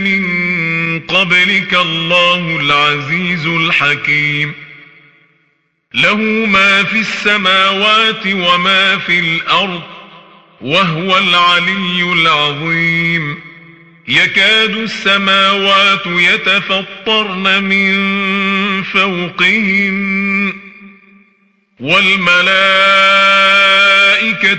من 0.00 1.00
قبلك 1.00 1.74
الله 1.74 2.60
العزيز 2.60 3.46
الحكيم. 3.46 4.52
له 5.94 6.16
ما 6.46 6.84
في 6.84 7.00
السماوات 7.00 8.26
وما 8.26 8.98
في 8.98 9.18
الأرض 9.18 9.82
وهو 10.60 11.18
العلي 11.18 12.12
العظيم. 12.12 13.38
يكاد 14.08 14.76
السماوات 14.76 16.06
يتفطرن 16.06 17.64
من 17.64 17.92
فوقهن 18.82 20.52
والملائكة 21.80 23.91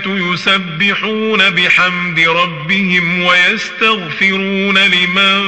يسبحون 0.06 1.50
بحمد 1.50 2.20
ربهم 2.20 3.22
ويستغفرون 3.22 4.78
لمن 4.78 5.42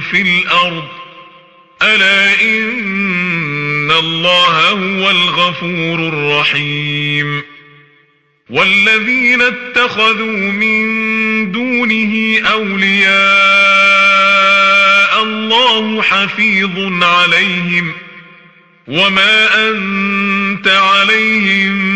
في 0.00 0.22
الأرض. 0.22 0.84
ألا 1.82 2.40
إن 2.40 3.90
الله 3.90 4.70
هو 4.70 5.10
الغفور 5.10 5.98
الرحيم. 6.08 7.42
والذين 8.50 9.42
اتخذوا 9.42 10.52
من 10.52 10.86
دونه 11.52 12.40
أولياء 12.52 13.12
الله 15.22 16.02
حفيظ 16.02 17.02
عليهم. 17.02 17.92
وما 18.88 19.70
أنت 19.70 20.68
عليهم 20.68 21.95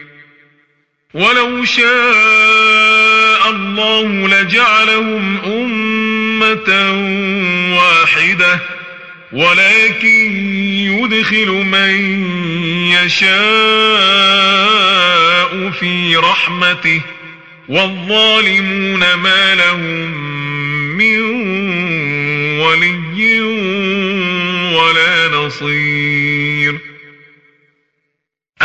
ولو 1.13 1.65
شاء 1.65 3.49
الله 3.49 4.27
لجعلهم 4.27 5.37
أمة 5.45 6.69
واحدة 7.77 8.59
ولكن 9.31 10.31
يدخل 10.99 11.47
من 11.47 11.91
يشاء 12.91 13.31
في 15.79 16.15
رحمته 16.15 17.01
والظالمون 17.69 19.13
ما 19.13 19.55
لهم 19.55 20.11
من 20.97 21.40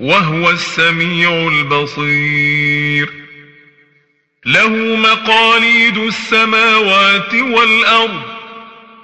وهو 0.00 0.50
السميع 0.50 1.48
البصير. 1.48 3.10
له 4.46 4.96
مقاليد 4.96 5.96
السماوات 5.96 7.34
والأرض 7.34 8.22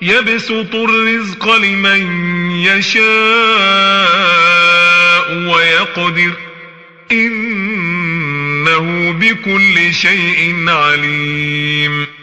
يبسط 0.03 0.75
الرزق 0.75 1.57
لمن 1.57 2.11
يشاء 2.51 3.07
ويقدر. 5.33 6.33
إنه 7.13 9.13
بكل 9.13 9.95
شيء 9.95 10.69
عليم. 10.69 12.16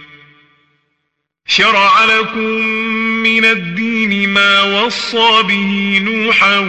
شرع 1.58 2.06
لكم 2.06 2.66
من 3.24 3.46
الدين 3.46 4.30
ما 4.30 4.62
وصى 4.62 5.44
به 5.44 6.02
نوحا 6.04 6.60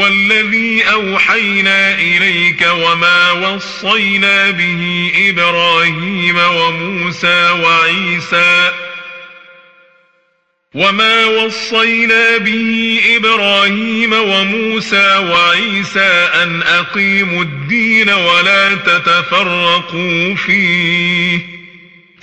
والذي 0.00 0.82
أوحينا 0.82 1.94
إليك 1.94 2.68
وما 2.72 3.32
وصينا 3.32 4.50
به 4.50 5.12
إبراهيم 5.16 6.38
وموسى 6.38 7.50
وعيسى 7.50 8.72
وما 10.74 11.24
وصينا 11.24 12.38
به 12.38 13.00
إبراهيم 13.16 14.12
وموسى 14.12 15.16
وعيسى 15.16 16.28
أن 16.42 16.62
أقيموا 16.62 17.42
الدين 17.42 18.10
ولا 18.10 18.74
تتفرقوا 18.74 20.34
فيه 20.34 21.53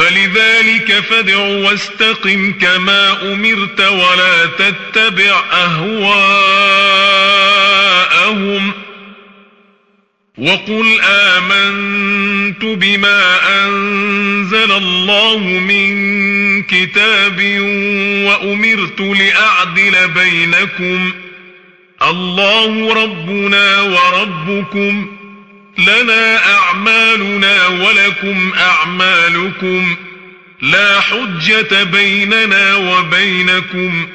فلذلك 0.00 0.92
فادع 0.92 1.36
واستقم 1.36 2.52
كما 2.52 3.32
أمرت 3.32 3.80
ولا 3.80 4.46
تتبع 4.46 5.42
أهواءهم. 5.52 6.32
وقل 10.38 11.00
آمنت 11.00 12.64
بما 12.64 13.38
أنزل 13.64 14.72
الله 14.72 15.38
من 15.38 16.62
كتاب 16.62 17.40
وأمرت 18.26 19.00
لأعدل 19.00 20.08
بينكم. 20.08 21.12
الله 22.02 22.94
ربنا 23.04 23.80
وربكم. 23.80 25.19
لنا 25.80 26.54
أعمالنا 26.54 27.66
ولكم 27.66 28.52
أعمالكم 28.58 29.96
لا 30.62 31.00
حجة 31.00 31.82
بيننا 31.82 32.74
وبينكم 32.74 34.08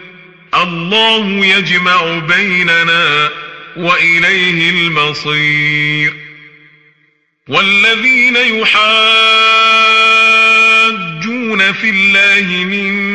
الله 0.56 1.46
يجمع 1.46 2.18
بيننا 2.20 3.30
وإليه 3.76 4.70
المصير 4.70 6.14
والذين 7.48 8.36
يحاجون 8.36 8.76
في 11.74 11.90
الله 11.90 12.66
من 12.66 13.15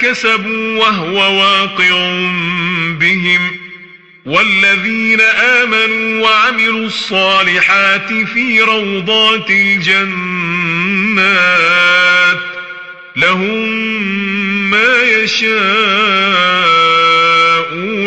كسبوا 0.00 0.78
وهو 0.78 1.38
واقع 1.40 1.88
بهم 3.00 3.56
والذين 4.26 5.20
آمنوا 5.20 6.22
وعملوا 6.22 6.86
الصالحات 6.86 8.12
في 8.12 8.60
روضات 8.60 9.50
الجنات 9.50 10.76
لهم 13.16 13.68
ما 14.70 15.02
يشاءون 15.02 15.56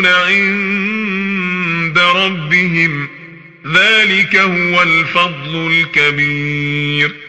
عند 0.05 1.99
ربهم 1.99 3.09
ذلك 3.73 4.35
هو 4.35 4.81
الفضل 4.81 5.71
الكبير. 5.71 7.28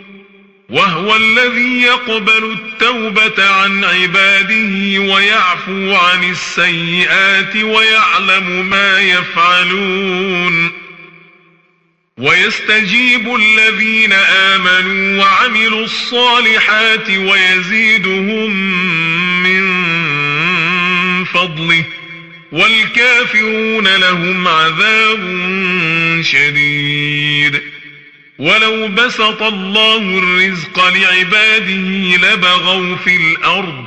وهو 0.71 1.15
الذي 1.15 1.81
يقبل 1.81 2.51
التوبة 2.51 3.47
عن 3.47 3.83
عباده 3.83 4.99
ويعفو 5.13 5.95
عن 5.95 6.29
السيئات 6.31 7.55
ويعلم 7.55 8.69
ما 8.69 8.99
يفعلون. 8.99 10.71
ويستجيب 12.17 13.35
الذين 13.35 14.13
آمنوا 14.13 15.23
وعملوا 15.23 15.85
الصالحات 15.85 17.09
ويزيدهم 17.09 18.51
من 19.43 19.63
فضله 21.25 21.83
والكافرون 22.51 23.87
لهم 23.87 24.47
عذاب 24.47 25.21
شديد. 26.21 27.70
ولو 28.41 28.87
بسط 28.87 29.41
الله 29.41 29.97
الرزق 29.97 30.89
لعباده 30.89 32.17
لبغوا 32.17 32.95
في 32.95 33.15
الأرض 33.15 33.85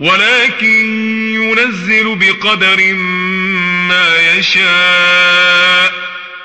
ولكن 0.00 0.86
ينزل 1.34 2.16
بقدر 2.16 2.94
ما 3.88 4.36
يشاء 4.36 5.92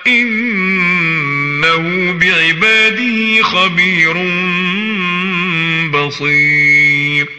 إنه 0.08 2.12
بعباده 2.12 3.44
خبير 3.44 4.14
بصير. 5.92 7.39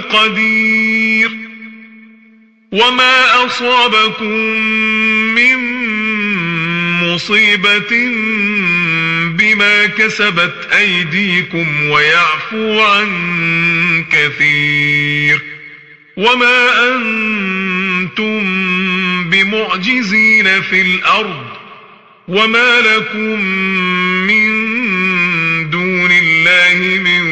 قدير 0.00 1.30
وما 2.72 3.46
أصابكم 3.46 4.34
من 5.34 5.56
مصيبة 7.02 8.08
بما 9.38 9.86
كسبت 9.86 10.68
أيديكم 10.78 11.90
ويعفو 11.90 12.80
عن 12.80 13.08
كثير 14.12 15.40
وما 16.16 16.88
أنتم 16.94 18.40
بمعجزين 19.30 20.62
في 20.62 20.82
الأرض 20.82 21.46
وما 22.28 22.80
لكم 22.80 23.40
من 24.26 24.50
دون 25.70 26.12
الله 26.12 26.98
من 26.98 27.29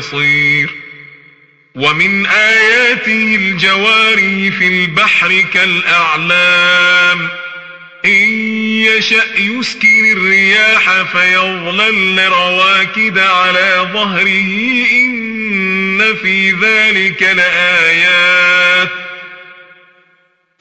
نصير 0.00 0.70
ومن 1.74 2.26
آياته 2.26 3.36
الجواري 3.36 4.50
في 4.50 4.66
البحر 4.66 5.44
كالأعلام. 5.54 7.28
إن 8.04 8.28
يشأ 8.86 9.24
يسكن 9.38 10.12
الرياح 10.12 11.02
فيظلل 11.02 12.28
رواكد 12.28 13.18
على 13.18 13.88
ظهره. 13.92 14.86
إن 14.92 16.14
في 16.22 16.50
ذلك 16.50 17.22
لآيات. 17.22 18.88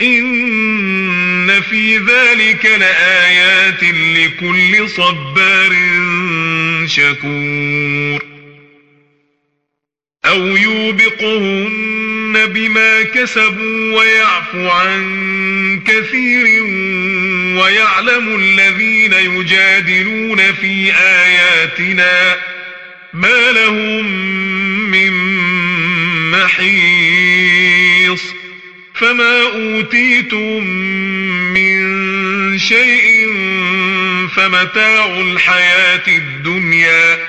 إن 0.01 1.61
في 1.61 1.97
ذلك 1.97 2.65
لآيات 2.65 3.83
لكل 3.83 4.89
صبار 4.89 5.75
شكور. 6.85 8.28
أو 10.29 10.57
يوبقهن 10.57 12.45
بما 12.45 13.03
كسبوا 13.03 13.99
ويعفو 13.99 14.69
عن 14.69 15.81
كثير 15.85 16.63
ويعلم 17.59 18.35
الذين 18.35 19.13
يجادلون 19.13 20.53
في 20.53 20.93
آياتنا 20.93 22.37
ما 23.13 23.51
لهم 23.51 24.05
من 24.91 25.11
محيص 26.31 28.21
فما 28.95 29.41
أوتيتم 29.41 30.63
من 31.53 31.79
شيء 32.59 33.27
فمتاع 34.35 35.05
الحياة 35.05 36.07
الدنيا 36.07 37.28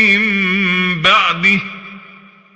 من 0.00 1.02
بعده 1.02 1.60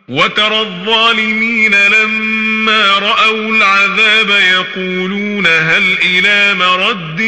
وترى 0.09 0.61
الظالمين 0.61 1.75
لما 1.75 2.99
رأوا 2.99 3.57
العذاب 3.57 4.31
يقولون 4.31 5.47
هل 5.47 5.99
إلى 6.03 6.55
مرد 6.55 7.23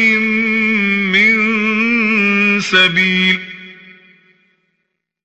من 1.13 1.57
سبيل 2.61 3.39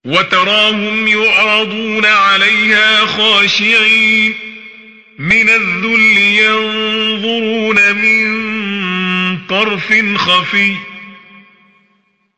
وتراهم 0.05 1.09
يعرضون 1.09 2.07
عليها 2.07 3.07
خاشعين 3.07 4.35
من 5.19 5.49
الذل 5.49 6.19
ينظرون 6.19 7.95
من 7.95 8.43
طرف 9.49 9.95
خفي 10.17 10.77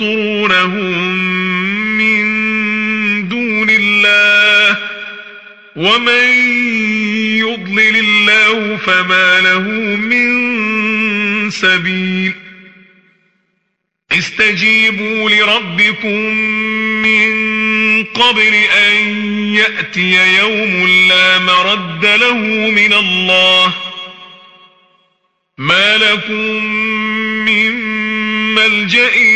ينصرونهم 0.00 1.08
من 1.98 3.28
دون 3.28 3.70
الله 3.70 4.78
ومن 5.76 6.28
يضلل 7.38 7.96
الله 7.96 8.76
فما 8.76 9.40
له 9.40 9.60
من 9.96 10.30
سبيل 11.50 12.32
استجيبوا 14.12 15.30
لربكم 15.30 16.20
من 17.02 18.04
قبل 18.04 18.54
أن 18.54 18.96
يأتي 19.54 20.36
يوم 20.38 20.88
لا 21.08 21.38
مرد 21.38 22.06
له 22.06 22.36
من 22.70 22.92
الله 22.92 23.72
ما 25.58 25.96
لكم 25.96 26.64
من 27.44 27.72
ملجأ 28.54 29.35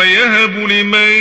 ويهب 0.00 0.56
لمن 0.58 1.12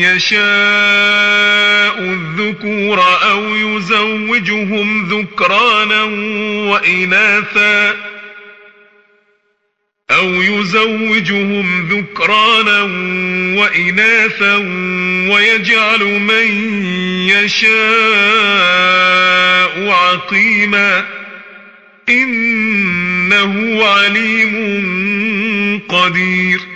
يشاء 0.00 1.98
الذكور 2.00 3.00
أو 3.30 3.56
يزوجهم 3.56 5.08
ذكرانا 5.08 6.02
وإناثا 6.70 7.96
أو 10.10 10.42
يزوجهم 10.42 11.88
ذكرانا 11.88 12.82
وإناثا 13.60 14.56
ويجعل 15.32 16.04
من 16.04 16.46
يشاء 17.28 17.76
عقيما 19.90 21.04
إنه 22.08 23.84
عليم 23.84 24.56
قدير 25.88 26.75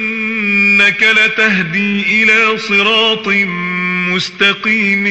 وإنك 0.81 1.03
لتهدي 1.03 2.23
إلى 2.23 2.57
صراط 2.57 3.27
مستقيم 4.13 5.05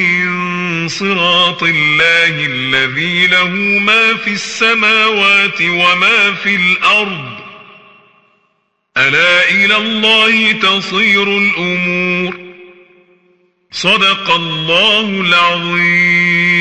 صراط 0.88 1.62
الله 1.62 2.46
الذي 2.46 3.26
له 3.26 3.48
ما 3.78 4.16
في 4.16 4.30
السماوات 4.30 5.62
وما 5.62 6.34
في 6.42 6.56
الأرض. 6.56 7.34
ألا 8.96 9.50
إلى 9.50 9.76
الله 9.76 10.52
تصير 10.52 11.38
الأمور. 11.38 12.40
صدق 13.72 14.30
الله 14.30 15.00
العظيم. 15.00 16.59